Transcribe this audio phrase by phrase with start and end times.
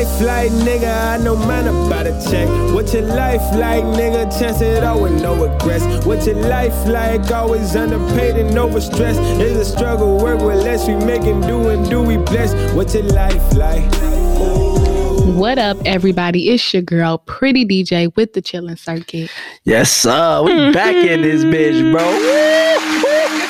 [0.00, 1.12] life like, nigga?
[1.12, 2.48] I know man about a check.
[2.74, 4.38] What your life like, nigga?
[4.38, 6.06] Chance it all with no regrets.
[6.06, 7.30] What your life like?
[7.30, 9.20] Always underpaid and overstressed.
[9.40, 10.88] It's a struggle, work with less.
[10.88, 12.54] We making do and do we bless.
[12.72, 13.84] What your life like?
[15.36, 16.48] What up, everybody?
[16.48, 19.30] It's your girl, Pretty DJ, with the Chitlin Circuit.
[19.64, 20.42] Yes, sir.
[20.42, 23.46] We back in this bitch, bro.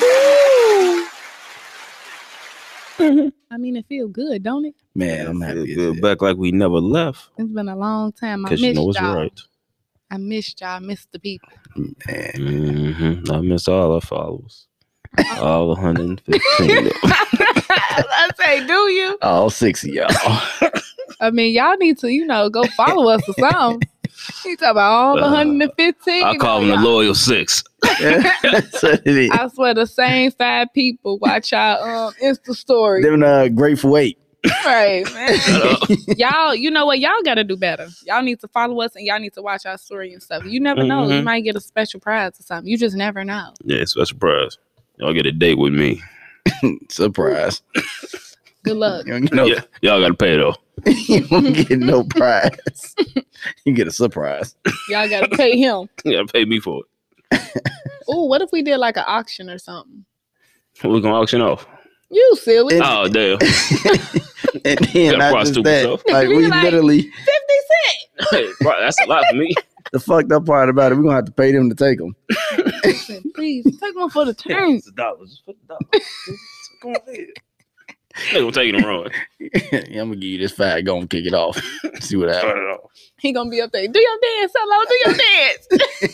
[3.51, 4.75] I mean, it feel good, don't it?
[4.95, 5.73] Man, I'm Feel happy.
[5.75, 6.01] good.
[6.01, 7.29] Back like we never left.
[7.37, 8.45] It's been a long time.
[8.45, 9.15] I Cause you missed know it's y'all.
[9.15, 9.39] right.
[10.11, 10.69] I missed y'all.
[10.77, 11.49] I missed the people.
[11.75, 12.31] Man.
[12.95, 14.67] hmm I miss all our followers.
[15.37, 16.89] all 115.
[17.03, 19.19] I say, do you?
[19.21, 20.09] All six of y'all.
[21.19, 23.87] I mean, y'all need to, you know, go follow us or something.
[24.43, 26.23] He talking about all the Uh, 115.
[26.23, 27.63] I call them the loyal six.
[28.01, 29.31] That's what it is.
[29.31, 33.01] I swear the same five people watch our um Insta story.
[33.03, 34.17] Them uh, grateful eight.
[34.65, 35.97] Right, man.
[36.17, 36.99] y'all, you know what?
[36.99, 37.87] Y'all gotta do better.
[38.07, 40.43] Y'all need to follow us and y'all need to watch our story and stuff.
[40.45, 41.03] You never know.
[41.03, 41.23] You Mhm.
[41.25, 42.67] might get a special prize or something.
[42.67, 43.53] You just never know.
[43.63, 44.57] Yeah, special prize.
[44.97, 46.01] Y'all get a date with me.
[46.89, 47.61] Surprise.
[48.63, 49.05] Good luck.
[49.05, 50.55] You no, Yeah, y'all gotta pay though.
[50.87, 52.95] you don't get no prize.
[53.65, 54.55] you get a surprise.
[54.89, 55.87] Y'all gotta pay him.
[56.03, 56.81] You gotta pay me for
[58.07, 60.05] Oh, what if we did like an auction or something?
[60.83, 61.65] We're gonna auction off.
[62.09, 62.75] You silly.
[62.75, 63.37] It- Oh damn.
[64.65, 66.03] and then Gotta not just that, yourself.
[66.09, 68.29] like We we like- literally, 50 cents.
[68.31, 69.53] Hey, bro, that's a lot for me.
[69.93, 72.15] the fucked up part about it, we're gonna have to pay them to take them.
[72.83, 74.71] Listen, Please take one for the turn.
[74.75, 75.25] It's a dollar.
[75.25, 75.79] Just put the dollar.
[75.93, 76.39] Just
[76.81, 76.93] Go.
[78.33, 79.09] They gonna take it and run.
[79.39, 80.81] yeah, I'm gonna give you this fat.
[80.81, 81.61] Go and kick it off.
[82.01, 82.79] See what happens.
[83.19, 83.87] He gonna be up there.
[83.87, 84.83] Do your dance, hello.
[84.89, 85.15] Do your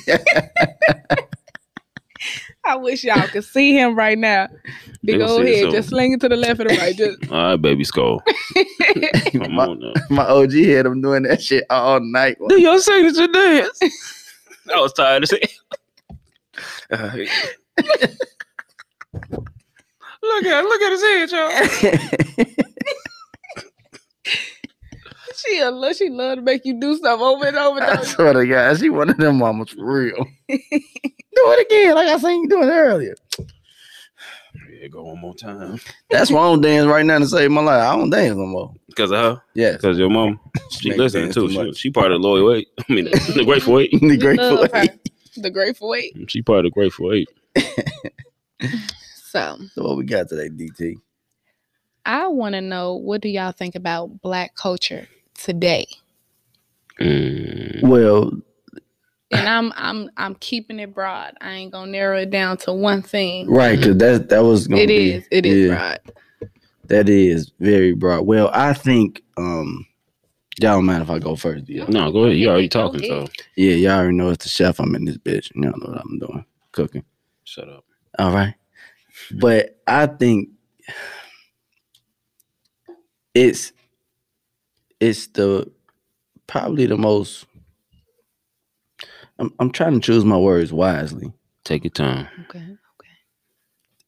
[0.05, 1.23] dance.
[2.77, 4.47] I wish y'all could see him right now.
[5.03, 6.95] They Big gonna old head, just sling it to the left and the right.
[6.95, 8.21] Just All right, baby skull.
[9.33, 9.93] My, on now.
[10.11, 12.37] my OG had him doing that shit all night.
[12.49, 13.79] Do your signature dance.
[14.75, 15.41] I was tired of saying.
[16.91, 17.11] Uh,
[20.21, 22.45] look at look at his head, y'all.
[25.35, 27.79] she a lo- she love to make you do stuff over and over.
[27.79, 28.03] and I Though.
[28.03, 30.27] swear to God, she one of them mamas for real.
[31.45, 33.15] Do it again, like I seen you doing it earlier.
[34.79, 35.79] Yeah, go one more time.
[36.09, 37.81] That's why I don't dance right now to save my life.
[37.83, 38.73] I don't dance no more.
[38.87, 39.41] Because of her.
[39.53, 40.39] Yes, Because your mom.
[40.69, 41.47] She Make listening too.
[41.47, 42.67] too She, she part of the loyal eight.
[42.77, 43.05] I mean,
[43.35, 43.91] the grateful eight.
[43.91, 44.91] the grateful love eight.
[45.37, 46.15] The Grateful Eight.
[46.31, 47.29] She part of the grateful eight.
[49.15, 50.95] So So what we got today, DT?
[52.05, 55.85] I want to know what do y'all think about Black culture today?
[56.99, 57.83] Mm.
[57.83, 58.31] Well,
[59.47, 61.35] And I'm I'm I'm keeping it broad.
[61.39, 63.49] I ain't gonna narrow it down to one thing.
[63.49, 65.27] right, because that that was gonna It be, is.
[65.31, 65.99] It is yeah, broad.
[66.87, 68.25] That is very broad.
[68.25, 69.85] Well, I think um
[70.59, 71.85] y'all don't mind if I go first, yeah.
[71.87, 72.37] No, go ahead.
[72.37, 74.79] You already talking, so Yeah, y'all already know it's the chef.
[74.81, 75.49] I'm in this bitch.
[75.55, 76.45] Y'all know what I'm doing.
[76.73, 77.05] Cooking.
[77.45, 77.85] shut up.
[78.19, 78.53] All right.
[79.39, 80.49] But I think
[83.33, 83.71] it's
[84.99, 85.71] it's the
[86.47, 87.45] probably the most
[89.39, 91.31] I'm I'm trying to choose my words wisely.
[91.63, 92.27] Take your time.
[92.49, 92.59] Okay.
[92.59, 92.77] Okay.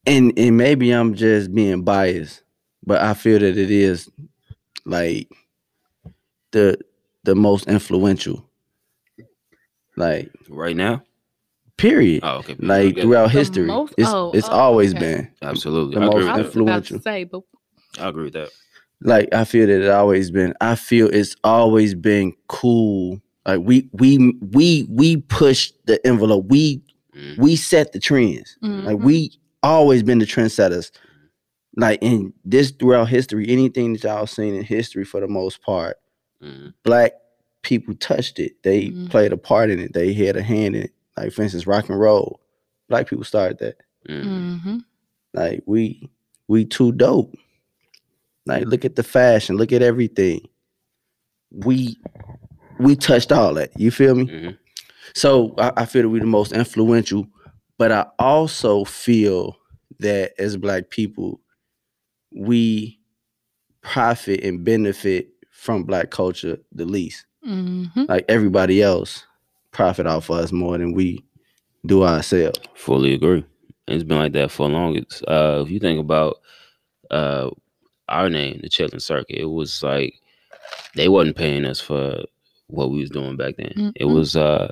[0.06, 2.42] And and maybe I'm just being biased,
[2.84, 4.08] but I feel that it is
[4.84, 5.28] like
[6.52, 6.78] the
[7.24, 8.46] the most influential.
[9.96, 11.02] Like Right now?
[11.76, 12.20] period.
[12.22, 12.56] Oh, okay.
[12.58, 13.66] like throughout The history.
[13.66, 15.00] most- it's oh, it's oh, always okay.
[15.00, 15.30] been.
[15.42, 15.94] Absolutely.
[15.94, 16.60] the I agree most I with was that.
[16.60, 17.00] about to influential.
[17.00, 17.40] say, but
[17.98, 18.50] I agree with that.
[19.00, 20.54] like I feel that it always been.
[20.60, 23.20] I feel it's always been cool.
[23.46, 26.46] Like we we we we push the envelope.
[26.48, 27.38] We Mm.
[27.38, 28.56] we set the trends.
[28.62, 29.02] Like mhm.
[29.02, 29.32] we
[29.64, 30.92] always been the trendsetters.
[31.76, 35.96] Like in this throughout history, anything that y'all seen in history for the most part,
[36.40, 36.72] Mm.
[36.84, 37.14] black
[37.62, 38.62] people touched it.
[38.62, 39.10] They Mhm.
[39.10, 39.92] played a part in it.
[39.92, 40.92] They had a hand in it.
[41.16, 42.40] Like for instance, rock and roll.
[42.88, 43.76] Black people started that.
[44.08, 44.60] Mm.
[44.62, 44.84] Mhm.
[45.34, 46.08] Like we
[46.46, 47.34] we too dope.
[48.46, 50.48] Like look at the fashion, look at everything.
[51.50, 51.98] We
[52.80, 53.70] we touched all that.
[53.78, 54.26] You feel me?
[54.26, 54.58] Mhm.
[55.14, 57.26] So I, I feel that we're the most influential,
[57.78, 59.56] but I also feel
[59.98, 61.40] that as black people,
[62.34, 62.98] we
[63.82, 67.24] profit and benefit from black culture the least.
[67.46, 68.08] Mhm.
[68.08, 69.24] Like everybody else
[69.72, 71.24] profit off of us more than we
[71.86, 72.58] do ourselves.
[72.74, 73.44] Fully agree.
[73.88, 74.96] It's been like that for long.
[74.96, 76.36] It's, uh, if you think about
[77.10, 77.50] uh,
[78.08, 80.14] our name, the Chitlin Circuit, it was like
[80.94, 82.22] they wasn't paying us for
[82.72, 83.92] what we was doing back then.
[83.96, 84.14] It Mhm.
[84.14, 84.70] was, uh,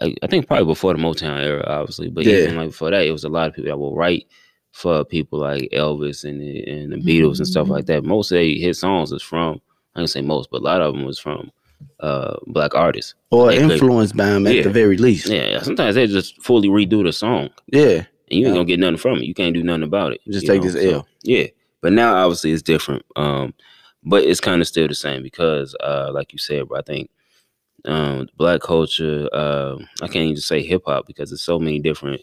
[0.00, 2.38] I, I think, probably before the Motown era, obviously, but Yeah.
[2.44, 4.26] even like before that, it was a lot of people that will write
[4.72, 8.04] for people like Elvis and the, and the Beatles and stuff like that.
[8.04, 9.60] Most of their hit songs is from
[9.96, 11.50] I can say most, but a lot of them was from
[11.98, 13.14] uh black artists.
[13.30, 14.62] or They could- influenced by them at Yeah.
[14.62, 15.28] the very least.
[15.28, 18.04] Yeah, sometimes they just fully redo the song, Yeah.
[18.30, 19.24] and you ain't gonna get nothing from it.
[19.24, 20.20] You can't do nothing about it.
[20.30, 21.06] Just you take this L.
[21.24, 21.46] yeah,
[21.80, 23.02] but now obviously it's different.
[23.16, 23.54] Um,
[24.04, 27.10] but it's kind of still the same because, uh, like you said, bro, I think
[27.84, 29.28] um, black culture.
[29.32, 32.22] Uh, I can't even say hip hop because there's so many different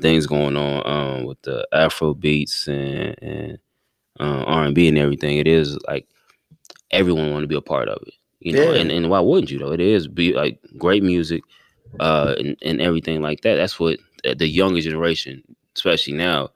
[0.00, 3.58] things going on um, with the Afro beats and, and
[4.20, 5.38] uh, R and B and everything.
[5.38, 6.06] It is like
[6.90, 8.72] everyone want to be a part of it, you know.
[8.72, 8.80] Yeah.
[8.80, 9.72] And, and why wouldn't you though?
[9.72, 11.42] It is be like great music
[12.00, 13.56] uh, and, and everything like that.
[13.56, 15.42] That's what the- the younger generation,
[15.76, 16.50] especially now,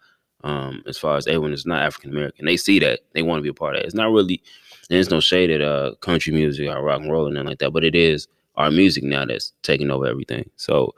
[0.45, 3.43] um, as far as everyone is not African American, they see that they want to
[3.43, 3.87] be a part of it.
[3.87, 4.43] It's not really,
[4.89, 7.59] and there's no shade at uh, country music or rock and roll and nothing like
[7.59, 10.49] that, but it is our music now that's taking over everything.
[10.57, 10.95] So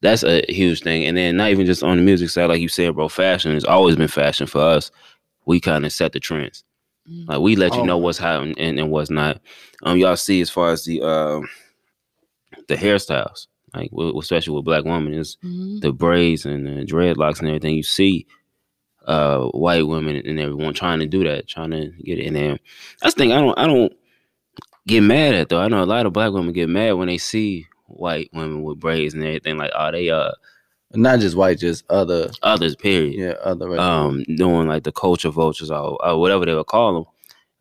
[0.00, 1.04] that's a huge thing.
[1.06, 3.64] And then not even just on the music side, like you said, bro, fashion has
[3.64, 4.90] always been fashion for us.
[5.46, 6.64] We kind of set the trends.
[7.08, 7.28] Mm.
[7.28, 7.84] Like we let you Oh.
[7.84, 9.40] know what's hot and, and, and what's not.
[9.84, 11.48] Um, y'all see as far as the um
[12.68, 15.80] the hairstyles, like especially with black women, is Mhm.
[15.80, 17.74] the braids and the dreadlocks and everything.
[17.76, 18.26] You see
[19.06, 22.58] uh white women and everyone trying to do that, trying to get in there.
[23.00, 23.92] That's the thing I don't I don't
[24.86, 25.60] get mad at though.
[25.60, 28.80] I know a lot of black women get mad when they see white women with
[28.80, 30.32] braids and everything like oh they uh
[30.94, 32.30] Not just white, just other.
[32.42, 33.14] others period.
[33.14, 33.78] Yeah, other.
[33.78, 37.04] Um doing like the culture vultures or, or whatever they would call them.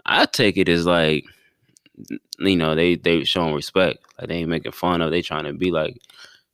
[0.05, 1.25] I take it as like
[2.39, 3.99] you know, they they showing respect.
[4.19, 5.11] Like they ain't making fun of.
[5.11, 5.97] They trying to be like,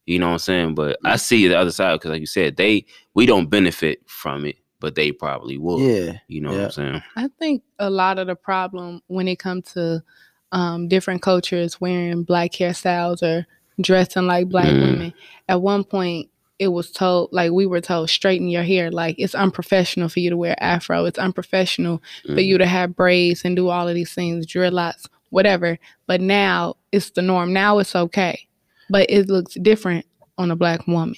[0.05, 0.75] you know what I'm saying.
[0.75, 4.45] But I see the other side because, like you said, they we don't benefit from
[4.45, 5.79] it, but they probably will.
[5.79, 6.13] yeah.
[6.27, 7.01] You know what I'm saying?
[7.15, 10.03] I think a lot of the problem when it comes to
[10.51, 13.45] um, different cultures wearing black hairstyles or
[13.81, 14.81] dressing like black Mm.
[14.81, 15.13] women,
[15.49, 16.29] at one point
[16.59, 18.89] it was told, like we were told, straighten your hair.
[18.89, 21.05] Like it's unprofessional for you to wear afro.
[21.05, 22.45] It's unprofessional for Mhm.
[22.45, 25.77] you to have braids and do all of these things, dreadlocks, whatever.
[26.07, 27.53] But now it's the norm.
[27.53, 28.47] Now it's okay,
[28.89, 30.05] but it looks different
[30.39, 31.15] on a black woman.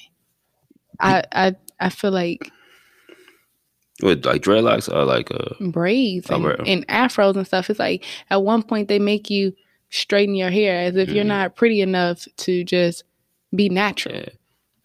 [1.00, 2.52] I I I feel like
[4.01, 7.69] With like dreadlocks or like uh braids and, and afros and stuff.
[7.69, 9.54] It's like at one point they make you
[9.90, 11.28] straighten your hair as if you're Mhm.
[11.28, 13.04] not pretty enough to just
[13.56, 14.16] be natural.
[14.16, 14.25] yeah.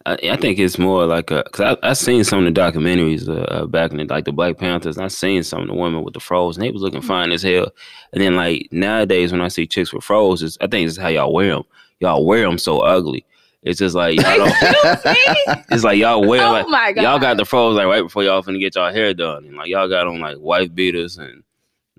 [0.07, 3.27] I, I think it's more like a because I I seen some of the documentaries
[3.27, 4.97] uh, uh, back in the like the Black Panthers.
[4.99, 7.41] I seen some of the women with the froze and they was looking fine as
[7.41, 7.69] hell.
[8.13, 11.33] And then like nowadays when I see chicks with froze, I think it's how y'all
[11.33, 11.63] wear them.
[12.01, 13.25] Y'all wear them so ugly.
[13.65, 14.53] It's just like y'all don't.
[15.71, 17.01] it's like y'all wear oh like my god!
[17.01, 19.67] y'all got the froze like right before y'all finna get y'all hair done, and like
[19.69, 21.43] y'all got on like wife beaters and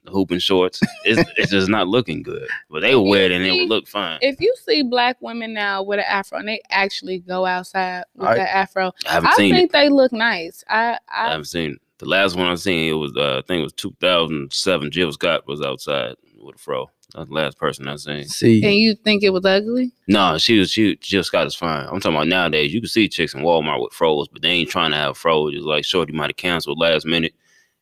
[0.07, 0.81] hooping shorts.
[1.05, 2.47] It's it's just not looking good.
[2.71, 4.21] But they would wear it and it would look fine.
[4.23, 8.29] if you see black women now with an afro and they actually go outside with
[8.29, 9.59] I- that afro, I haven't I seen it.
[9.59, 10.63] think they look nice.
[10.69, 11.81] I I I, haven't seen it.
[11.99, 14.91] The last one I've seen it was uh, I think it was 2007.
[14.93, 16.91] Jill Scott was outside with a fro.
[17.17, 18.25] That's the last person I seen.
[18.25, 19.93] See, and you think it was ugly?
[20.07, 21.87] No, she was she Jill Scott is fine.
[21.87, 22.75] I'm talking about nowadays.
[22.75, 25.55] You can see chicks in Walmart with froze, but they ain't trying to have froze.
[25.55, 27.33] It's like Shorty might have canceled last minute,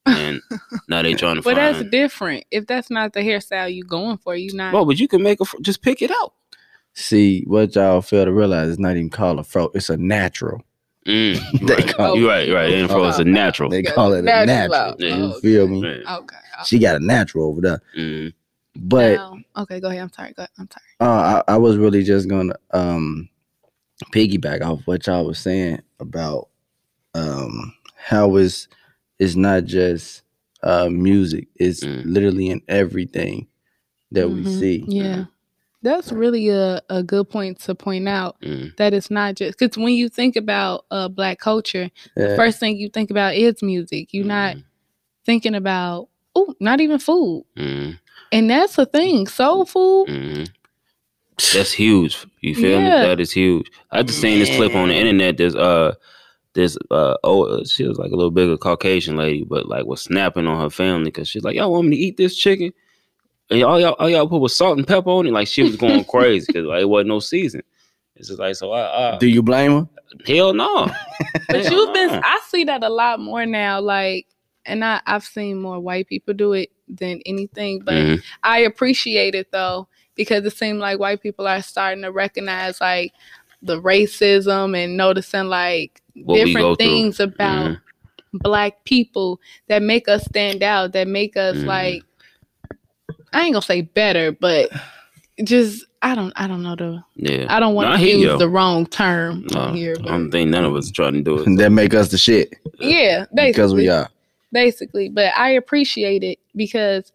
[0.07, 0.41] and
[0.89, 2.45] now they trying to But that's different.
[2.51, 4.73] If that's not the hairstyle you going for, you not.
[4.73, 6.33] Well, but you can make a fro- just pick it out.
[6.95, 9.71] see what y'all fail to realize is not even called a fro.
[9.75, 10.63] It's a natural.
[11.07, 11.95] Mm, you They right.
[11.95, 12.73] call- you right, you right.
[12.73, 13.69] And froze is a natural.
[13.69, 14.47] They call it a natural.
[14.69, 14.97] natural.
[15.01, 15.17] Yeah.
[15.17, 15.81] You feel me?
[16.03, 16.17] Yeah.
[16.19, 16.37] okay.
[16.65, 17.83] She got a natural over there.
[17.99, 18.33] Mm.
[18.77, 20.03] But Now- okay, go ahead.
[20.03, 20.33] I'm sorry.
[20.33, 20.85] Go, I'm sorry.
[21.01, 23.29] uh, I, I was really just gonna um
[24.13, 26.49] piggyback off what y'all was saying about
[27.15, 28.69] um how it's
[29.19, 30.23] it's not just
[30.63, 32.03] uh music, it's Mm.
[32.07, 33.47] literally in everything
[34.11, 34.59] that we Mhm.
[34.61, 34.85] see.
[34.89, 35.25] Yeah.
[35.83, 38.75] That's really a, a good point to point out Mm.
[38.77, 42.77] that it's not just because when you think about uh, black culture, the first thing
[42.79, 44.13] you think about is music.
[44.15, 44.57] You're not
[45.27, 47.45] thinking about, oh, not even food.
[47.57, 47.99] Mm.
[48.35, 49.29] And that's the thing.
[49.29, 50.51] Soul food, Mm.
[51.53, 52.27] That's huge.
[52.41, 52.89] You feel me?
[52.89, 53.71] That is huge.
[53.91, 55.37] I just seen this clip on the internet.
[55.37, 55.95] There's uh,
[56.53, 60.47] this uh, oh, she was like a little bigger Caucasian lady, but like was snapping
[60.47, 62.73] on her family because she's like, y'all want me to eat this chicken?
[63.51, 65.33] And all y'all, all y'all put was salt and pepper on it.
[65.33, 67.63] Like she was going crazy because like it wasn't no season.
[68.17, 68.73] It's just like so.
[68.73, 69.89] I, I Do you blame her?
[70.27, 70.89] hell no.
[71.49, 72.11] but you've been.
[72.11, 73.81] I see that a lot more now.
[73.81, 74.27] Like,
[74.67, 77.81] and I, I've seen more white people do it than anything.
[77.81, 78.23] But Mhm.
[78.43, 83.13] I appreciate it though because it seems like white people are starting to recognize like
[83.63, 86.87] the racism and noticing like What we go different through.
[86.87, 87.81] things about Mhm.
[88.35, 91.67] black people that make us stand out, that make us Mhm.
[91.67, 92.03] like
[93.33, 94.71] I ain't gonna say better, but
[95.43, 97.47] just I don't I don't know the Yeah.
[97.49, 98.39] I don't want to hear use you.
[98.39, 99.97] the wrong term No, on here.
[100.01, 101.45] I don't think none of us trying to do it.
[101.59, 103.53] that make us the shit yeah, basically.
[103.53, 104.09] because we are.
[104.55, 105.11] Basically.
[105.11, 107.13] But I appreciate it because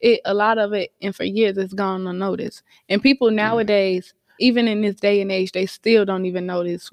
[0.00, 2.62] it a lot of it and for years it's gone unnoticed.
[2.88, 6.90] And people nowadays, even in this day and age, they still don't even notice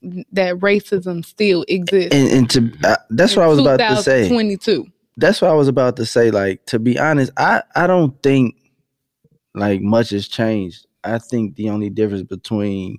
[0.00, 2.14] that racism still exists.
[2.14, 4.28] And, and to uh, that's what I was about to say.
[4.28, 4.86] 22.
[5.16, 6.30] That's what I was about to say.
[6.30, 8.54] Like to be honest, I I don't think
[9.54, 10.86] like much has changed.
[11.04, 12.98] I think the only difference between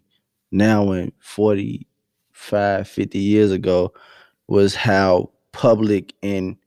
[0.51, 3.93] now and 45, 50 years ago
[4.47, 6.57] was how public and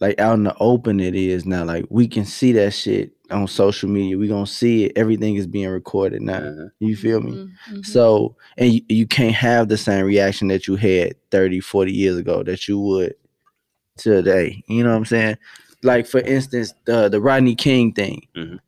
[0.00, 1.64] like out in the open it is now.
[1.64, 4.16] Like we can see that shit on social media.
[4.16, 4.92] We gonna see it.
[4.96, 6.40] Everything is being recorded now.
[6.40, 6.70] Mhm.
[6.80, 7.48] You feel me?
[7.70, 7.84] Mhm.
[7.84, 12.16] So, and you, you can't have the same reaction that you had 30, 40 years
[12.16, 13.14] ago that you would
[13.96, 14.62] today.
[14.68, 15.36] You know what I'm saying?
[15.82, 18.26] Like, for instance, the, the Rodney King thing.
[18.36, 18.58] Mhm.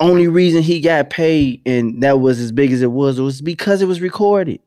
[0.00, 3.82] Only reason he got paid and that was as big as it was was because
[3.82, 4.60] it was recorded.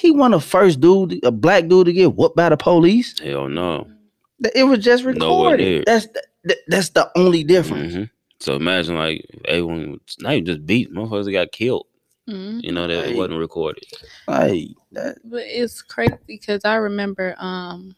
[0.00, 3.18] He won the first dude, a black dude, to get whooped by the police.
[3.18, 3.86] Hell no.
[4.54, 5.84] It was just recorded.
[5.86, 6.06] That's
[6.44, 7.94] the, that's the only difference.
[7.94, 8.02] hmm
[8.38, 11.86] So imagine like everyone was not even just beat, motherfuckers that got killed.
[12.28, 12.62] Mhm.
[12.62, 13.10] You know that Right.
[13.10, 13.84] it wasn't recorded.
[14.26, 17.94] Like that, But it's crazy because I remember, um,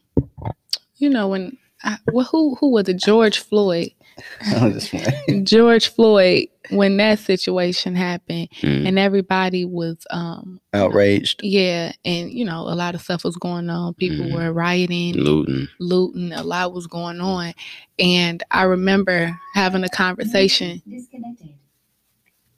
[0.97, 2.97] you know, when I, well, who who was it?
[2.97, 3.91] George Floyd.
[4.55, 5.45] I'm just playing.
[5.45, 6.47] George Floyd.
[6.69, 8.87] When that situation happened, Mm.
[8.87, 11.41] and everybody was, um, outraged.
[11.43, 13.93] yeah, and you know, a lot of stuff was going on.
[13.95, 14.33] People Mhm.
[14.33, 15.67] were rioting, Looting.
[15.81, 16.31] looting.
[16.31, 17.53] A lot was going on,
[17.99, 20.81] and I remember having a conversation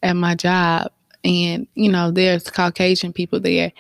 [0.03, 0.91] at my job
[1.23, 3.71] and you know there's caucasian people there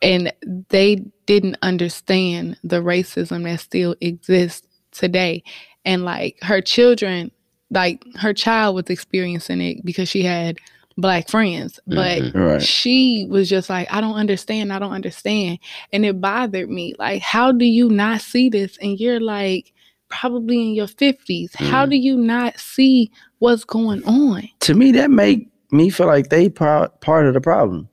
[0.00, 0.32] and
[0.70, 5.42] they didn't understand the racism that still exists today
[5.84, 7.30] and like her children
[7.70, 10.58] like her child was experiencing it because she had
[10.96, 12.34] black friends but Mhm.
[12.34, 12.62] Right.
[12.62, 15.58] she was just like i don't understand i don't understand
[15.92, 19.72] and it bothered me like how do you not see this and you're like
[20.08, 21.90] probably in your 50s how Mhm.
[21.90, 23.10] do you not see
[23.40, 27.40] what's going on To me, that make me feel like they part part of the
[27.40, 27.88] problem.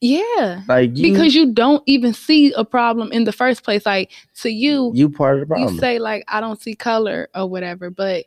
[0.00, 3.84] Yeah Like you, because you don't even see a problem in the first place.
[3.86, 5.74] Like to you, you part of the problem.
[5.74, 8.26] you say like I don't see color or whatever, but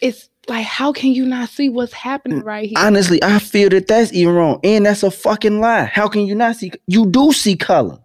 [0.00, 2.78] it's like how can you not see what's happening mm, right here?
[2.78, 5.84] Honestly, I feel that that's even wrong, and that's a fucking lie.
[5.84, 6.72] How can you not see?
[6.86, 7.98] You do see color.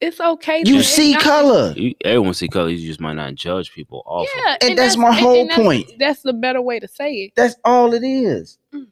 [0.00, 0.58] it's okay.
[0.66, 1.74] You to see acknowledge- color.
[1.76, 2.68] You, everyone see color.
[2.68, 4.28] You just might not judge people off.
[4.36, 5.90] Yeah, And that's my whole that's- point.
[5.98, 7.32] That's the better way to say it.
[7.36, 8.58] That's all it is.
[8.74, 8.88] Mm.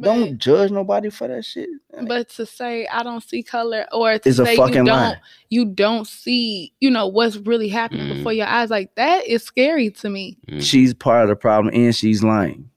[0.00, 1.68] But, Don't judge nobody for that shit.
[2.06, 4.86] but to say I don't see color or to It's a say fucking you don't
[4.86, 5.20] lie.
[5.50, 8.16] you don't see you know what's really happening Mm.
[8.18, 10.36] before your eyes like that is scary to me.
[10.48, 10.62] Mm.
[10.62, 12.70] She's part of the problem, and she's lying.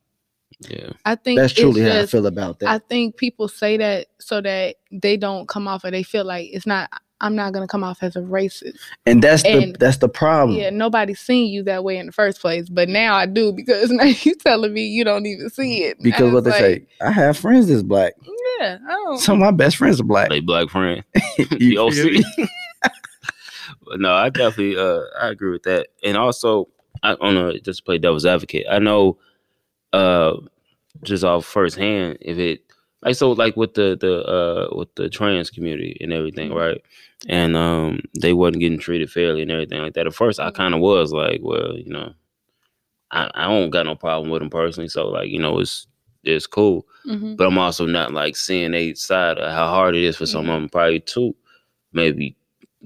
[0.70, 0.92] Yeah.
[1.06, 2.70] I think That's it's truly how I feel about that.
[2.70, 6.50] I think people say that so that they don't come off or they feel like
[6.54, 6.90] it's not
[7.22, 8.80] I'm not gonna come off as a racist.
[9.06, 10.58] and that's the that's the problem.
[10.58, 12.68] Yeah, nobody's seen you that way in the first place.
[12.68, 16.02] But now I do because now you telling me you don't even see it.
[16.02, 18.14] Because what they it's say, I have friends that's black.
[18.60, 20.30] Yeah, I don't Some of my best friends are black.
[20.30, 21.04] They black friend.
[21.38, 21.46] You
[21.90, 22.44] the feel?
[22.44, 22.50] OC.
[23.86, 25.88] But no, I definitely uh I agree with that.
[26.04, 26.68] And also
[27.04, 28.66] I don't know, just play devil's advocate.
[28.70, 29.18] I know
[29.94, 30.38] uh
[31.04, 32.62] just off firsthand if it
[33.04, 36.56] like so like with the the uh with the trans community and everything, Mhm.
[36.56, 36.82] right?
[37.28, 40.08] And um they wasn't getting treated fairly and everything like that.
[40.08, 42.14] At first I kinda was like, well, you know,
[43.12, 44.88] I, I don't got no problem with them personally.
[44.90, 45.88] So like, you know, it's
[46.24, 47.36] it's cool Mhm.
[47.36, 50.46] but I'm also not like seeing a side of how hard it is for some
[50.46, 50.50] Mhm.
[50.50, 51.36] of them probably to
[51.94, 52.36] maybe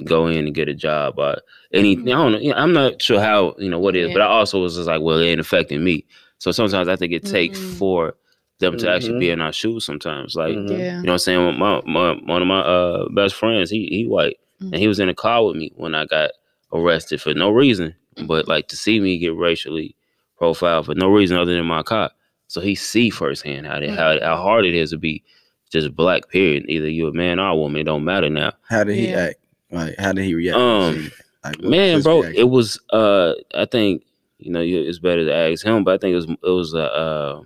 [0.06, 1.38] go in and get a job or
[1.74, 2.10] anything.
[2.14, 2.54] I don't know.
[2.54, 5.02] I'm not sure how you know what it is, but I also was just like,
[5.02, 6.06] well, it ain't affecting me.
[6.40, 8.16] So sometimes I think it takes for
[8.60, 9.86] them to actually be in our shoes.
[9.86, 10.70] Sometimes, like Mhm.
[10.70, 10.76] Yeah.
[10.98, 14.06] you know, what I'm saying my, my one of my uh, best friends, he he
[14.06, 16.32] white, and he was in a car with me when I got
[16.74, 17.96] arrested for no reason,
[18.26, 19.96] but like to see me get racially
[20.38, 22.12] profiled for no reason other than my car.
[22.48, 25.24] So he see firsthand how, they, how how hard it is to be
[25.72, 26.30] just black.
[26.30, 26.64] Period.
[26.70, 27.82] Either you're a man or a woman.
[27.82, 28.54] It don't matter now.
[28.70, 29.18] How did he Yeah.
[29.30, 29.36] act?
[29.72, 30.58] Like, how did he react?
[30.58, 31.12] Um,
[31.44, 32.40] Like, what was Man, bro, reaction?
[32.42, 32.80] it was.
[32.92, 34.04] Uh, I think
[34.40, 36.84] you know it's better to ask him, but I think it was it was a.
[36.94, 37.42] Uh,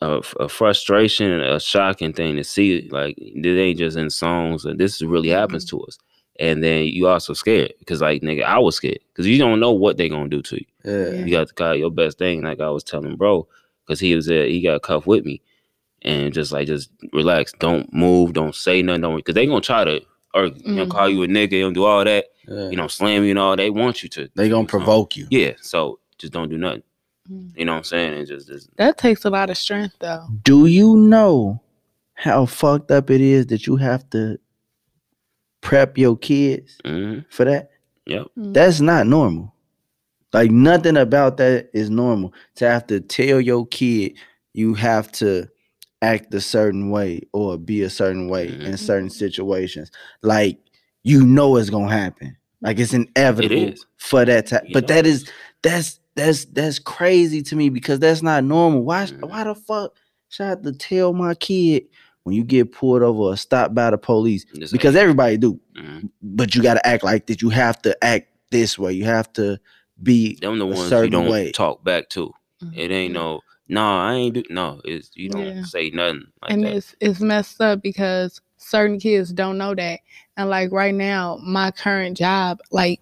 [0.00, 2.88] a, a frustration, and a shocking thing to see.
[2.90, 5.98] Like this ain't just in songs, and this really happens to us.
[6.38, 9.72] And then you also scared because, like, nigga, I was scared because you don't know
[9.72, 10.66] what they gonna do to you.
[10.84, 11.24] yeah.
[11.24, 13.48] You got to call your best thing, like I was telling bro,
[13.86, 14.46] because he was there.
[14.46, 15.40] He got cuffed with me,
[16.02, 19.84] and just like just relax, don't move, don't say nothing, don't because they gonna try
[19.84, 20.00] to
[20.34, 20.90] or you know Mhm.
[20.90, 22.68] call you a nigga, they gonna do all that, yeah.
[22.68, 23.56] you know, slam you and all.
[23.56, 24.28] They want you to.
[24.36, 25.26] they gonna provoke you.
[25.30, 26.82] Yeah, so just don't do nothing.
[27.28, 28.14] You know what I'm saying?
[28.14, 30.26] And just, just That takes a lot of strength though.
[30.44, 31.60] Do you know
[32.14, 34.38] how fucked up it is that you have to
[35.60, 37.70] prep your kids mhm, for that?
[38.06, 38.26] yep.
[38.38, 38.54] Mm.
[38.54, 39.52] That's not normal.
[40.32, 42.32] Like nothing about that is normal.
[42.56, 44.14] To have to tell your kid
[44.52, 45.48] you have to
[46.02, 48.78] act a certain way or be a certain way in Mhm.
[48.78, 49.90] certain situations.
[50.22, 50.58] Like
[51.04, 52.36] you know it's gonna happen.
[52.60, 53.86] Like it's inevitable is.
[53.96, 55.30] for that to You but know that it is
[55.62, 58.82] that's that's that's crazy to me because that's not normal.
[58.82, 59.94] Why why the fuck
[60.28, 61.84] should I have to tell my kid
[62.24, 64.44] when you get pulled over or stopped by the police?
[64.58, 66.10] Just Because like- everybody do, Mhm.
[66.22, 67.40] but you gotta act like that.
[67.42, 68.92] You have to act this way.
[68.94, 69.60] You have to
[70.02, 71.52] be them the a ones you certain don't way.
[71.52, 72.32] talk back to.
[72.74, 74.80] It ain't no, no, I ain't do no.
[74.84, 75.62] It's you don't Yeah.
[75.64, 76.76] say nothing like and that.
[76.76, 80.00] it's it's messed up because certain kids don't know that
[80.38, 83.00] and like right now my current job like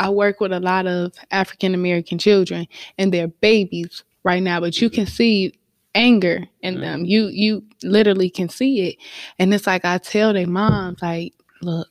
[0.00, 2.66] i work with a lot of african american children
[2.98, 5.52] and they're babies right now but you can see
[5.94, 7.04] anger in them.
[7.04, 8.96] You you literally can see it.
[9.40, 11.88] And it's like i tell their moms like look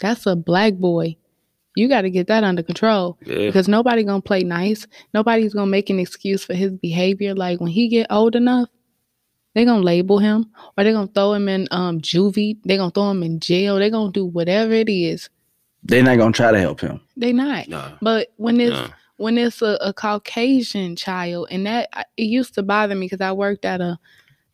[0.00, 1.16] that's a black boy.
[1.76, 3.46] You got to get that under control Yeah.
[3.46, 4.86] because nobody gonna play nice.
[5.12, 7.34] Nobody's gonna make an excuse for his behavior.
[7.34, 8.68] Like when he get old enough
[9.54, 12.58] they gonna label him or they gonna throw him in um juvie.
[12.64, 13.80] They gonna throw him in jail.
[13.80, 15.28] They gonna do whatever it is
[15.84, 17.00] They're not gonna try to help him.
[17.16, 17.92] they not Nah.
[18.00, 18.88] but when it's Nah.
[19.16, 23.30] when it's a, a caucasian child and that it used to bother me because i
[23.32, 23.98] worked at a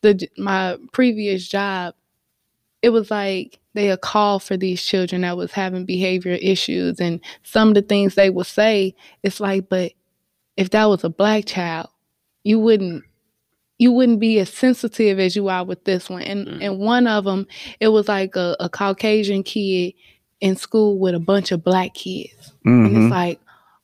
[0.02, 1.94] the my previous job
[2.82, 7.20] it was like they a call for these children that was having behavior issues and
[7.42, 9.92] some of the things they would say it's like but
[10.56, 11.88] if that was a black child
[12.44, 13.04] you wouldn't
[13.78, 16.58] you wouldn't be as sensitive as you are with this one and Mm.
[16.62, 17.46] and one of them
[17.80, 19.94] it was like a, a caucasian kid
[20.40, 22.52] in school with a bunch of black kids.
[22.64, 23.04] And Mhm.
[23.04, 23.40] it's like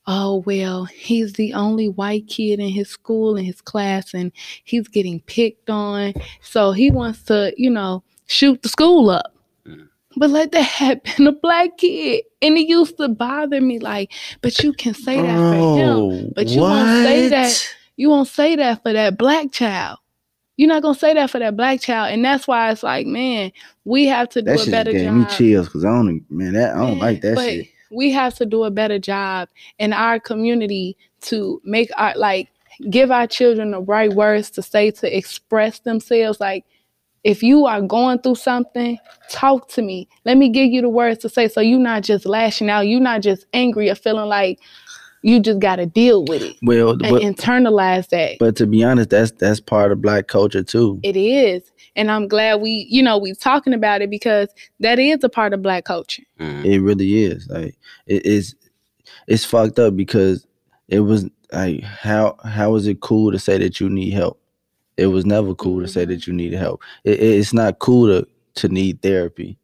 [0.09, 4.31] oh well he's the only white kid in his school in his class and
[4.65, 6.15] he's getting picked on.
[6.43, 9.33] So he wants to you know shoot the school up.
[9.67, 9.89] Mm.
[10.17, 12.25] but let that have been a black kid.
[12.41, 16.33] And it used to bother me like but you can say that for him.
[16.35, 19.99] But you won't say that- you won't say that for that black child
[20.57, 23.53] you're not gonna say that for that black child and that's why it's like man
[23.85, 26.55] we have to do That a better gave job me chills because I don't man
[26.55, 27.69] that I don't Man, like that but shit.
[27.91, 32.51] We have to do a better job in our community to make our like
[32.91, 36.41] give our children the right words to say to express themselves.
[36.41, 36.65] Like
[37.25, 38.99] if you are going through something,
[39.31, 40.09] talk to me.
[40.25, 43.01] Let me give you the words to say so you're not just lashing out, you're
[43.01, 44.61] not just angry or feeling like
[45.23, 48.37] you just gotta deal with it Well, and but internalize that.
[48.39, 51.01] but to be honest, that's that's part of black culture too.
[51.03, 51.63] It is.
[51.97, 54.49] And I'm glad we, you know, we talking about it because
[54.81, 56.23] that is a part of black culture.
[56.39, 56.65] Mhm.
[56.65, 57.49] It really is.
[57.49, 57.77] Like
[58.07, 58.55] it is
[59.27, 60.47] it's fucked up because
[60.89, 64.41] it was like how how is it cool to say that you need help?
[64.97, 66.09] It was never cool to say Mhm.
[66.09, 66.83] that you need help.
[67.05, 68.27] It, it- it's not cool to
[68.57, 69.59] to need therapy.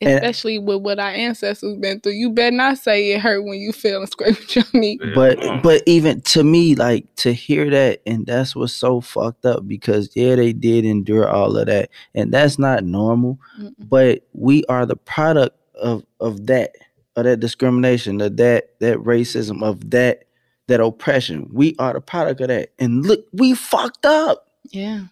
[0.00, 2.12] And- especially with what our ancestors been through.
[2.12, 4.98] You better not say it hurt when you feel and scraped your knee.
[5.14, 9.66] But but even to me like to hear that and that's what's so fucked up
[9.66, 13.74] because yeah they did endure all of that and that's not normal Mm-mm.
[13.78, 16.76] but we are the product of of that
[17.16, 20.24] of that discrimination of that that racism of that
[20.68, 25.06] that oppression we are the product of that and look we fucked up Yeah,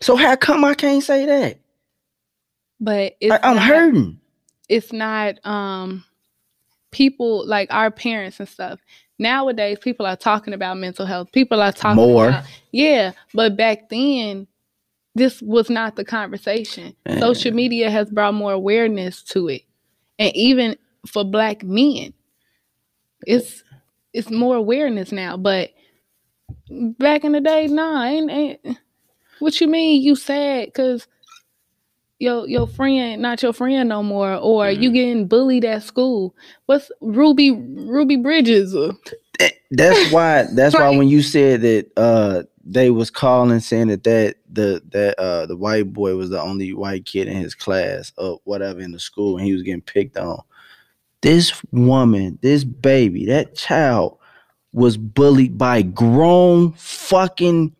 [0.00, 1.58] so how come i can't say that
[2.84, 4.20] but it's I, i'm not, hurting
[4.68, 6.04] It's not um
[6.90, 8.80] people like our parents and stuff.
[9.18, 11.30] Nowadays, people are talking about mental health.
[11.32, 12.28] People are talking More.
[12.28, 14.46] about yeah, but back then.
[15.16, 16.96] This was not the conversation.
[17.06, 17.20] Man.
[17.20, 19.62] Social media has brought more awareness to it,
[20.18, 22.12] and even for Black men,
[23.24, 23.62] it's
[24.12, 25.36] it's more awareness now.
[25.36, 25.70] But
[26.98, 28.78] back in the day, nah, ain't, ain't
[29.38, 31.06] what you mean you sad because
[32.24, 34.94] your your friend not your friend no more, or you Mm-hmm.
[34.94, 36.34] getting bullied at school.
[36.66, 38.72] What's Ruby Ruby Bridges?
[39.38, 44.04] That- that's why that's why when you said that uh they was calling saying that
[44.04, 48.12] that the that uh the white boy was the only white kid in his class
[48.18, 50.40] or whatever in the school and he was getting picked on
[51.22, 54.18] this woman this baby that child
[54.72, 57.74] was bullied by grown fucking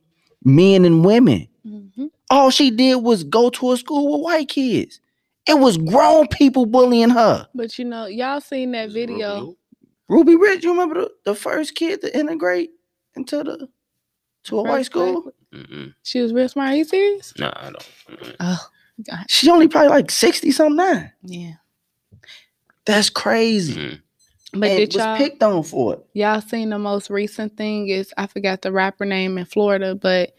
[0.45, 1.49] men and women.
[2.35, 5.01] All she did was go to a school with white kids
[5.47, 9.57] it was grown people bullying her But you know, y'all seen that video.
[10.09, 12.71] ruby rich you remember the, the first kid to integrate
[13.17, 13.69] into the
[14.45, 15.95] to a white school Mm-mm.
[16.03, 16.71] She was real smart.
[16.71, 17.33] Are you serious?
[17.39, 17.89] Nah, I don't.
[18.11, 18.37] Mm-mm.
[18.41, 18.67] Oh
[19.09, 21.11] God, She only probably like 60 something now.
[21.23, 21.53] yeah.
[22.85, 23.75] That's crazy.
[23.81, 24.01] Mm.
[24.53, 26.07] But and did was y'all picked on for it.
[26.13, 27.89] y'all seen the most recent thing?
[27.89, 30.35] Is I forgot the rapper name in Florida, but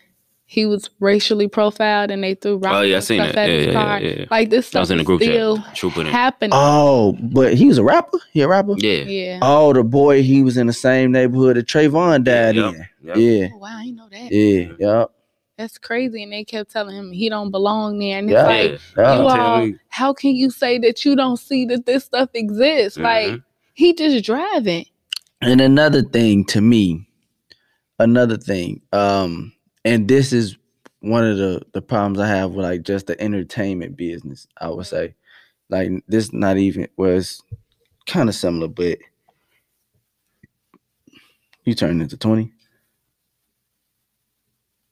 [0.48, 3.50] he was racially profiled and they threw rocks Oh, yeah, I seen stuff that.
[3.50, 4.26] at Yeah, yeah, yeah, yeah.
[4.30, 5.32] Like this I stuff was in the group chat.
[5.34, 6.12] still True put in.
[6.14, 6.52] happening.
[6.54, 8.20] Oh, but he was a rapper.
[8.32, 8.76] He a rapper.
[8.78, 9.04] Yeah.
[9.06, 9.40] yeah.
[9.42, 12.88] Oh, the boy he was in the same neighborhood that Trayvon died Yep, in.
[13.04, 13.18] yep.
[13.18, 14.32] Yeah, Oh, wow, I know that.
[14.32, 15.06] yeah, yeah,
[15.58, 16.22] That's crazy.
[16.22, 18.20] And they kept telling him he don't belong there.
[18.20, 18.46] And it's Yeah.
[18.46, 19.16] like, yeah.
[19.22, 23.00] you all, how can you say that you don't see that this stuff exists?
[23.00, 23.44] Like Mhm.
[23.74, 24.86] he just driving.
[25.42, 27.08] And another thing to me,
[28.00, 29.54] another thing, um,
[29.86, 30.58] and this is
[31.02, 34.48] one of the the problems I have with like just the entertainment business.
[34.62, 35.16] I would say,
[35.70, 37.44] like this, not even was
[38.08, 39.00] kind of similar, but
[41.66, 42.54] you turned into twenty.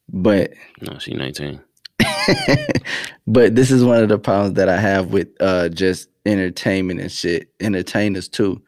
[0.09, 1.61] But No, she 19.
[3.27, 7.11] but this is one of the problems that I have with uh just entertainment and
[7.11, 7.49] shit.
[7.59, 8.61] Entertainers too.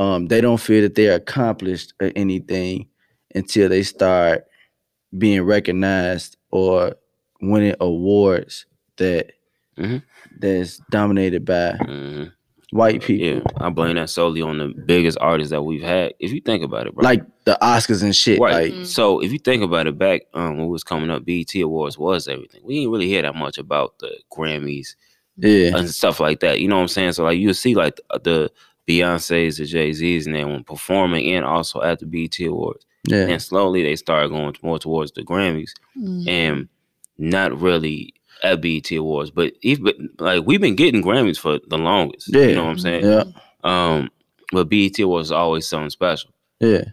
[0.00, 2.88] Um, they don't feel that they're accomplished or anything
[3.34, 4.46] until they start
[5.16, 6.94] being recognized or
[7.40, 9.32] winning awards that
[9.78, 10.02] Mhm.
[10.40, 12.24] that's dominated by hmm
[12.72, 13.26] white people.
[13.26, 16.14] Yeah, I blame that solely on the biggest artists that we've had.
[16.18, 17.04] If you think about it, bro.
[17.04, 18.40] Like the Oscars and shit.
[18.40, 18.52] Right.
[18.52, 18.86] Like Mm.
[18.86, 21.96] So if you think about it, back um, when it was coming up, BET Awards
[21.98, 22.60] was everything.
[22.64, 24.96] We didn't really hear that much about the Grammys
[25.38, 25.76] yeah.
[25.76, 26.60] and stuff like that.
[26.60, 27.12] You know what I'm saying?
[27.12, 28.52] So like you'll see like the, the
[28.88, 33.26] Beyonces, the Jay Z's, and then when performing and also at the BET Awards, Yeah.
[33.28, 36.28] and slowly they started going more towards the Grammys Mhm.
[36.28, 36.68] and
[37.18, 39.30] not really at BET Awards.
[39.30, 42.28] But even like we've been getting Grammys for the longest.
[42.34, 42.42] Yeah.
[42.46, 43.04] You know what I'm saying?
[43.04, 43.24] Yeah.
[43.64, 44.10] Um,
[44.52, 46.30] but BET Awards is always something special.
[46.60, 46.84] Yeah.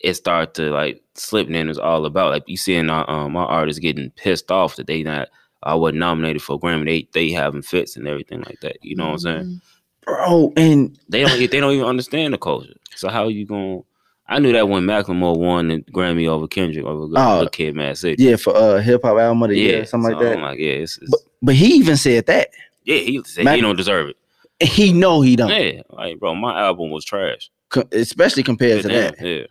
[0.00, 3.46] it started to like slip and it's all about like you seeing our um our
[3.46, 5.28] artists getting pissed off that they not
[5.64, 6.84] I wasn't nominated for a Grammy.
[6.84, 8.76] They they having fits and everything like that.
[8.80, 9.44] You know what I'm saying?
[9.44, 9.60] Mhm.
[10.04, 12.74] Bro, and They don't they don't even understand the culture.
[12.94, 13.82] So how are you going
[14.30, 17.44] I knew that when Macklemore won the Grammy over Kendrick over Oh.
[17.44, 18.22] the Kid Mad City.
[18.22, 20.40] yeah, for uh hip hop album of the yeah, year, something so like that.
[20.40, 22.50] Like, yeah, it's, it's, But but he even said that.
[22.84, 24.16] yeah, he said Mac- he don't deserve it.
[24.60, 25.50] He know he don't.
[25.50, 27.50] Yeah, like bro, my album was trash.
[27.70, 29.20] Co- especially compared to Damn, that.
[29.26, 29.44] Yeah.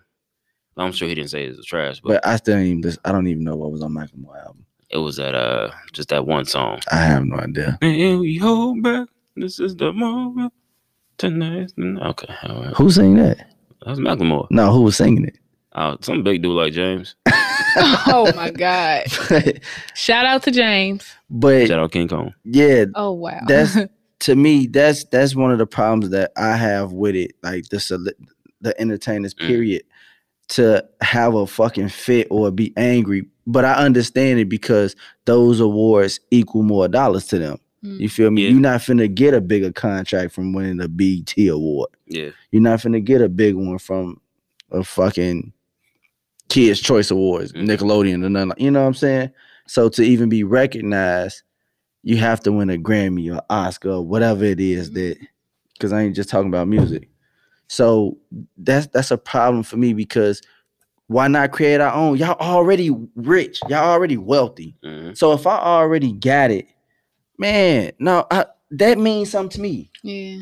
[0.80, 2.94] I'm sure he didn't say it was trash, but, But I still even.
[3.04, 4.66] I don't even know what was on Macklemore album.
[4.92, 6.82] it was that uh just that one song.
[6.92, 7.78] I have no idea.
[7.82, 9.08] And we hold back.
[9.36, 10.54] This is the moment.
[11.18, 11.72] tonight.
[11.80, 12.74] Okay, right.
[12.76, 13.50] Who sang that?
[13.88, 14.48] That's Macklemore.
[14.52, 15.38] No, who was singing it?
[15.74, 17.16] Uh, some big dude like James.
[17.28, 19.04] oh my God.
[19.30, 19.60] but,
[19.96, 21.06] Shout out to James.
[21.30, 22.34] But shout out King Kong.
[22.44, 23.42] yeah, Oh wow.
[23.48, 23.88] That's-
[24.22, 27.34] to me, that's that's one of the problems that I have with it.
[27.44, 28.14] Like the
[28.62, 29.48] the entertainers, Mm.
[29.48, 29.84] period,
[30.50, 33.28] to have a fucking fit or be angry.
[33.46, 34.96] But I understand it because
[35.26, 37.60] those awards equal more dollars to them.
[37.88, 38.00] Mm.
[38.00, 38.44] You feel me?
[38.44, 38.50] Yeah.
[38.50, 41.90] You're not finna get a bigger contract from winning a BET award.
[42.08, 42.30] Yeah.
[42.52, 44.20] You're not finna get a big one from
[44.72, 45.54] a fucking
[46.50, 47.68] Kids Choice Awards, Mhm.
[47.68, 48.50] Nickelodeon, or nothing.
[48.50, 49.32] like- You know what I'm saying?
[49.68, 51.42] So to even be recognized,
[52.04, 55.18] you have to win a Grammy or Oscar or whatever it is that.
[55.74, 57.10] Because I ain't just talking about music.
[57.68, 58.18] So
[58.58, 60.42] that's that's a problem for me because
[61.08, 62.18] why not create our own?
[62.18, 63.60] Y'all already rich.
[63.70, 64.76] Y'all already wealthy.
[64.84, 66.66] hmm So if I already got it,
[67.38, 69.92] man, no, I, that means something to me.
[70.04, 70.40] yeah.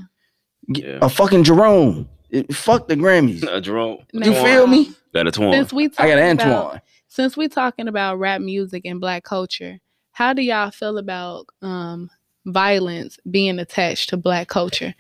[0.68, 0.98] Yeah.
[1.04, 2.10] A fucking Jerome.
[2.32, 3.44] It- fuck the Grammys.
[3.48, 4.00] Uh, Jerome.
[4.14, 4.92] You Now, feel me?
[5.14, 5.54] Got a twin.
[5.54, 6.50] Since we I got talking Antoine.
[6.52, 9.80] about since we talking about rap music and black culture,
[10.12, 12.10] how do y'all feel about um
[12.48, 14.94] violence being attached to black culture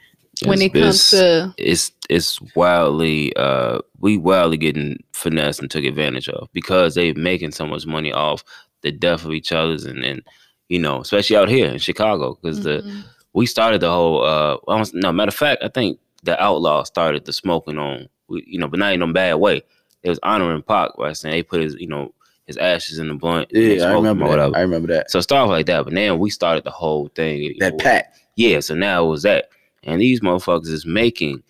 [0.45, 5.71] when It's- it comes it's- to it's it's wildly uh we wildly getting finessed and
[5.71, 8.43] took advantage of because they making so much money off
[8.83, 10.21] the death of each other's and and
[10.69, 13.03] you know especially out here in Chicago because the Mhm.
[13.33, 16.83] we started the whole uh I don't- no matter of fact I think the outlaw
[16.83, 19.61] started the smoking on we- you know but not in a bad way
[20.03, 22.13] it was honoring Pac by saying they put his you know
[22.47, 24.55] his ashes in the blunt Yeah, I remember that.
[24.55, 25.09] I remember that.
[25.11, 28.13] so stuff like that but then we started the whole thing That know, pack.
[28.35, 29.49] yeah, so now it was that,
[29.83, 31.41] and these motherfuckers is making,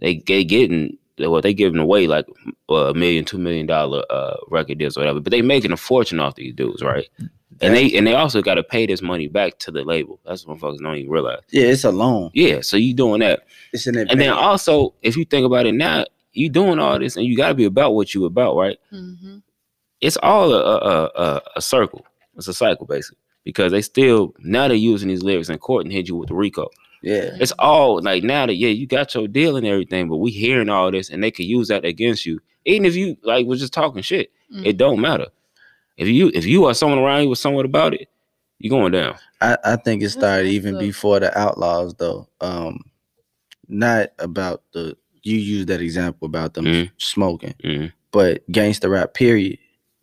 [0.00, 2.26] they they getting what they giving away like
[2.70, 6.20] a million, two million dollar uh, record deals or whatever, but they making a fortune
[6.20, 7.08] off these dudes, right?
[7.60, 10.20] And they and they also got to pay this money back to the label.
[10.24, 11.40] That's what motherfuckers don't even realize.
[11.50, 12.30] Yeah, it's a loan.
[12.34, 13.40] Yeah, so you doing that,
[13.72, 17.16] It's an and then also if you think about it now, you doing all this,
[17.16, 18.78] and you got to be about what you about, right?
[18.92, 19.42] Mhm.
[20.00, 22.06] It's all a a, a a a circle.
[22.36, 25.92] It's a cycle basically because they still now they're using these lyrics in court and
[25.92, 26.68] hit you with the RICO.
[27.02, 27.30] yeah.
[27.40, 30.68] It's all like now that yeah, you got your deal and everything, but we hearing
[30.68, 32.40] all this and they could use that against you.
[32.64, 34.64] Even if you like was just talking shit, Mm.
[34.64, 35.26] it don't matter.
[35.98, 38.08] If you if you are someone around you with someone about it,
[38.60, 39.16] you're going down.
[39.40, 42.28] I, I think it started even before the outlaws though.
[42.40, 42.80] Um
[43.68, 46.90] not about the you use that example about them Mhm.
[46.98, 47.92] smoking, Mhm.
[48.12, 49.58] but gangster rap period.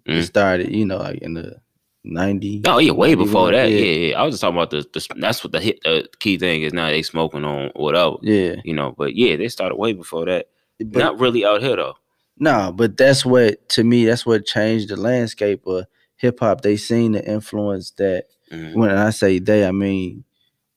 [0.06, 0.24] It Mhm.
[0.26, 1.56] started, you know, like in the
[2.04, 2.62] 90.
[2.68, 3.72] Oh yeah, way before 91, that.
[3.72, 4.20] Yeah, yeah.
[4.20, 6.74] I was just talking about the, the that's what the hit the key thing is
[6.74, 8.18] now they smoking on whatever.
[8.22, 8.56] Yeah.
[8.64, 10.50] You know, but yeah, they started way before that.
[10.80, 11.96] But Not really out here though.
[12.38, 14.06] No, but that's what to me.
[14.06, 15.86] That's what changed the landscape of
[16.18, 16.62] hip hop.
[16.62, 18.76] They seen the influence that Mhm.
[18.76, 20.24] when I say they, I mean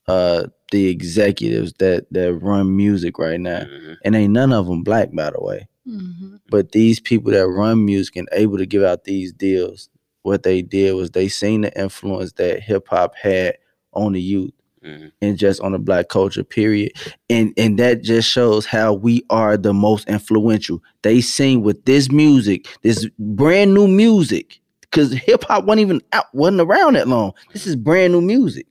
[0.07, 3.97] uh the executives that that run music right now, Mhm.
[4.05, 5.69] and ain't none of them black, by the way.
[5.87, 6.37] Mm-hmm.
[6.51, 9.89] But these people that run music and able to give out these deals,
[10.23, 13.57] what they did was they seen the influence that hip hop had
[13.95, 14.53] on the youth
[14.85, 15.11] Mhm.
[15.23, 16.93] and just on the black culture period.
[17.29, 20.83] And and that just shows how we are the most influential.
[21.03, 26.61] They sing with this music this brand new music because hip-hop wasn't even out wasn't
[26.61, 27.33] around that long.
[27.53, 28.67] This is brand new music.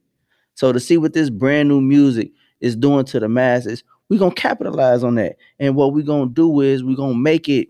[0.56, 4.34] So to see what this brand new music is doing to the masses we're gonna
[4.34, 5.36] capitalize on that.
[5.60, 7.68] And what we're gonna do is we're gonna make it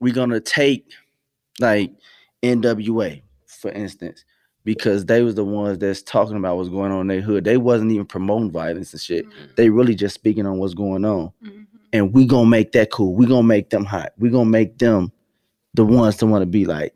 [0.00, 0.90] we're gonna take
[1.60, 1.92] like
[2.42, 4.24] nwa for instance
[4.64, 7.44] because they was the ones that's talking about what's going on in their hood.
[7.44, 9.26] They wasn't even promoting violence and shit.
[9.56, 11.32] They really just speaking on what's going on.
[11.92, 13.14] And we gonna make that cool.
[13.14, 14.12] We gonna make them hot.
[14.18, 15.12] We gonna make them
[15.74, 16.94] the ones to want to be like.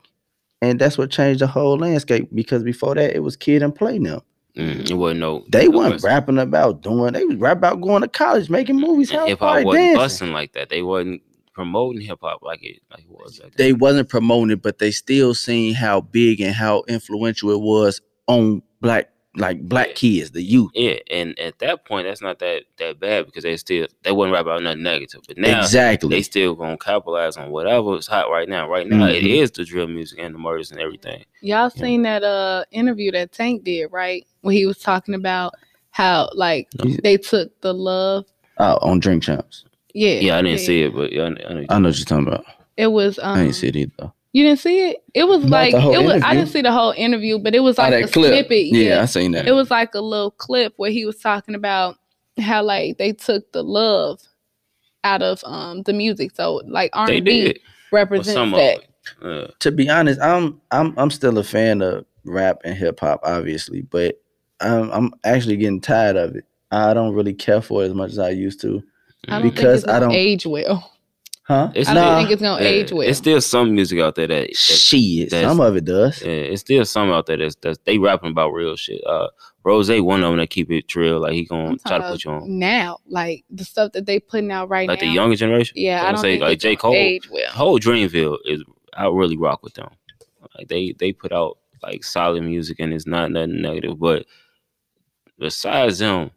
[0.60, 3.98] And that's what changed the whole landscape because before that it was Kid 'n Play
[4.00, 4.22] now.
[4.56, 4.90] Mhm.
[4.90, 5.44] It wasn't no.
[5.50, 6.08] They no weren't busting.
[6.08, 7.12] rapping about doing.
[7.12, 9.96] They was rap about going to college, making movies, hip party, wasn't dancing.
[9.96, 10.68] busting like that.
[10.68, 11.22] They wasn't
[11.58, 13.40] promoting hip hop like it like it was.
[13.40, 13.54] Back then.
[13.56, 18.00] They wasn't promoting it, but they still seen how big and how influential it was
[18.28, 19.94] on black like black Yeah.
[19.94, 20.70] kids, the youth.
[20.74, 24.32] Yeah, and at that point, that's not that that bad because they still they wouldn't
[24.34, 25.20] rap about nothing negative.
[25.26, 26.08] But now exactly.
[26.10, 28.68] they still gonna capitalize on whatever is hot right now.
[28.68, 29.42] Right now, it Mhm.
[29.42, 31.24] is the drill music and the murders and everything.
[31.40, 31.82] Y'all Yeah.
[31.82, 34.24] seen that uh interview that Tank did, right?
[34.42, 35.54] When he was talking about
[35.90, 36.94] how like No.
[37.02, 38.24] they took the love.
[38.58, 39.64] Oh, on Drink Champs.
[39.94, 40.14] Yeah.
[40.20, 41.64] Yeah, I didn't see it, but yeah, I, I know.
[41.70, 42.44] I know what you're talking about.
[42.76, 44.12] It was um I ain't see it either.
[44.32, 44.98] you didn't see it?
[45.14, 47.78] It was Not like it was I didn't see the whole interview, but it was
[47.78, 48.32] Oh, like that a clip.
[48.32, 48.66] snippet.
[48.66, 49.46] Yeah, I seen that.
[49.48, 51.96] It was like a little clip where he was talking about
[52.38, 54.20] how like they took the love
[55.04, 56.32] out of um the music.
[56.34, 57.56] So like R they and B
[57.90, 58.78] represents some that.
[58.80, 58.88] it.
[59.22, 59.46] Yeah.
[59.60, 63.80] to be honest, I'm I'm I'm still a fan of rap and hip hop, obviously,
[63.82, 64.20] but
[64.60, 66.44] I'm I'm actually getting tired of it.
[66.70, 68.82] I don't really care for it as much as I used to.
[69.30, 70.92] I don't because think it's I gonna don't- age well.
[71.44, 71.72] Huh?
[71.74, 73.08] It's I not- don't think it's gonna Yeah, age well.
[73.08, 76.20] It's still some music out there that, that Shit, that's- some of it does.
[76.22, 79.00] yeah, it's still some out there that's, that's they rapping about real shit.
[79.06, 79.28] Uh,
[79.64, 82.30] Rose, one of them that keep it drill, like he gonna try to put you
[82.32, 82.58] on.
[82.58, 85.06] now, like the stuff that they putting out right Like now.
[85.06, 85.74] Like the younger generation.
[85.76, 86.94] yeah, I I'm don't say think like it's J Cole.
[86.94, 87.50] age well.
[87.50, 88.62] whole Dreamville is
[88.94, 89.88] I really rock with them.
[90.56, 93.98] Like they they put out like solid music and it's not nothing negative.
[93.98, 94.26] But
[95.38, 96.30] besides them,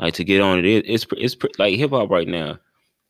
[0.00, 2.58] like to get on it, it it's it's pre- like hip hop right now.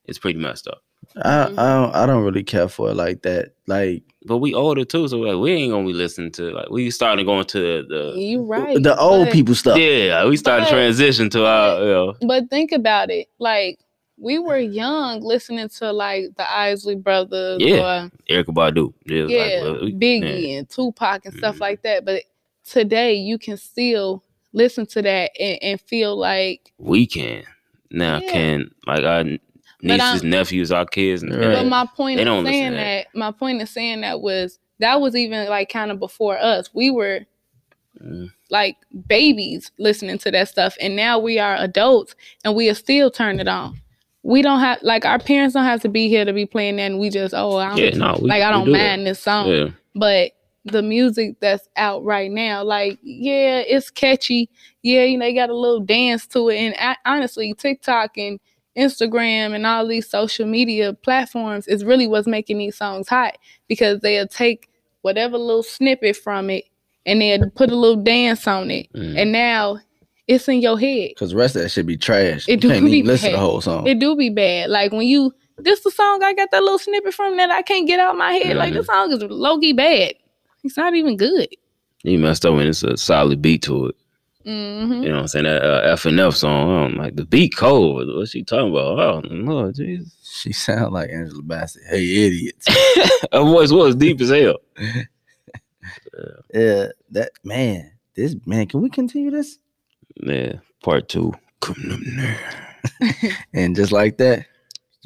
[0.07, 0.83] It's pretty messed up.
[1.25, 3.53] I I don't, I don't really care for it like that.
[3.67, 6.91] Like But we older too, so like we ain't gonna be listening to like we
[6.91, 8.81] starting going to the You right.
[8.83, 9.79] the old but- people stuff.
[9.79, 13.79] yeah we started But- transition to our you know, But think about it, like
[14.19, 18.05] we were young listening to like the Isley Brothers Yeah.
[18.07, 18.93] or Erykah Badu.
[19.07, 20.59] Yeah, yeah, like, well, we- Biggie yeah.
[20.59, 21.61] and Tupac and stuff Mhm.
[21.61, 22.05] like that.
[22.05, 22.25] But
[22.65, 27.43] today you can still listen to that and, and feel like we can
[27.91, 28.31] now Yeah.
[28.33, 29.25] can like our
[29.83, 31.55] nieces nephews our kids and Right.
[31.55, 33.07] But my point They of don't saying that.
[33.13, 33.19] that.
[33.19, 36.71] my point of saying that was that was even like kind of before us.
[36.75, 37.21] We were
[38.03, 38.31] Mm.
[38.51, 38.77] like
[39.09, 43.41] babies listening to that stuff, and now we are adults and we are still turn
[43.41, 43.79] it on.
[44.23, 46.85] We don't have like our parents don't have to be here to be playing that,
[46.85, 49.21] and we just oh I don't, yeah no we, like I don't do mind this
[49.21, 50.33] song, yeah but
[50.65, 54.49] the music that's out right now, like yeah, it's catchy.
[54.83, 58.39] Yeah, you know, you got a little dance to it, and I, honestly, TikTok and
[58.77, 63.37] Instagram and all these social media platforms is really what's making these songs hot
[63.69, 64.69] because they'll take
[65.03, 66.65] whatever little snippet from it
[67.07, 69.19] and they'll put a little dance on it, Mm.
[69.19, 69.79] and now
[70.29, 71.11] it's in your head.
[71.19, 72.47] Cause the rest of that should be trash.
[72.49, 73.87] It you do can't be listen to the whole song.
[73.87, 74.71] It do be bad.
[74.71, 77.87] Like when you this the song I got that little snippet from that I can't
[77.89, 78.57] get out my head.
[78.57, 80.15] Like this song is low key bad.
[80.65, 81.49] It's not even good.
[82.03, 83.97] you messed up when it's a solid beat to it
[84.45, 87.27] hmm you know what I'm saying that uh, F and F song I'm like the
[87.27, 91.83] beat cold what's she talking about oh no Jesus she sound like Angela Bassett.
[91.91, 92.67] Hey idiots.
[93.33, 94.57] her voice was deep as hell
[96.55, 97.93] yeah, that man.
[98.15, 99.59] This man, can we continue this?
[100.23, 104.47] yeah part two coming up now And just like that,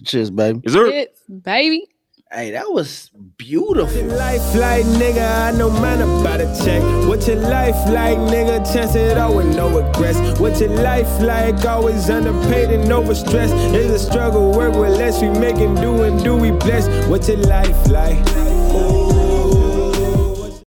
[0.05, 0.61] cheers, baby.
[0.65, 1.89] is there It's baby.
[2.35, 4.03] Hey, that was beautiful.
[4.07, 6.83] Life like nigga, I know man about a check.
[7.09, 8.73] What your life like, nigga?
[8.73, 10.41] Chance it all with no regrets.
[10.41, 11.65] What your life like?
[11.65, 13.55] Always underpaid and overstressed.
[13.73, 15.23] It's a struggle, work with less.
[15.23, 16.89] We making do and do we bless.
[17.07, 18.19] What your life like?
[18.75, 19.14] Ooh.